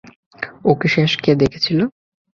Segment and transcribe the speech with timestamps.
[0.65, 1.79] ওকে শেষ কে দেখেছিল?